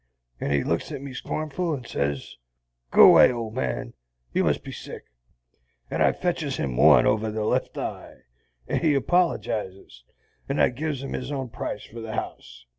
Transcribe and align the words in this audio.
And 0.39 0.51
he 0.51 0.63
looks 0.63 0.91
at 0.91 1.03
me 1.03 1.13
scornful, 1.13 1.75
and 1.75 1.85
sez, 1.85 2.37
'Go 2.89 3.11
'way, 3.11 3.31
old 3.31 3.53
man; 3.53 3.93
you 4.33 4.43
must 4.43 4.63
be 4.63 4.71
sick.' 4.71 5.03
And 5.91 6.01
I 6.01 6.11
fetches 6.11 6.57
him 6.57 6.75
one 6.75 7.05
over 7.05 7.29
the 7.29 7.43
left 7.45 7.77
eye, 7.77 8.21
and 8.67 8.81
he 8.81 8.95
apologizes, 8.95 10.03
and 10.49 10.59
I 10.59 10.69
gives 10.69 11.03
him 11.03 11.13
his 11.13 11.31
own 11.31 11.49
price 11.49 11.85
for 11.85 11.99
the 11.99 12.13
house. 12.15 12.65